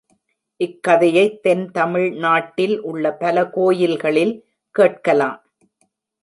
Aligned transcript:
இக்கதையைத் 0.59 1.35
தென் 1.41 1.71
தமிழ் 1.71 2.07
நாட்டில் 2.15 2.81
உள்ள 2.81 3.13
பல 3.13 3.45
கோயில்களில் 3.49 4.33
கேட்கலாம். 4.75 5.37